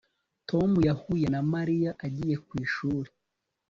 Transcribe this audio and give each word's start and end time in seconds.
Tom 0.49 0.71
yahuye 0.87 1.25
na 1.33 1.41
Mariya 1.53 1.91
agiye 2.05 2.35
ku 2.45 2.53
ishuri 2.65 3.09